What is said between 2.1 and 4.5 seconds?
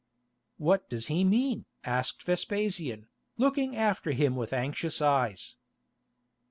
Vespasian, looking after him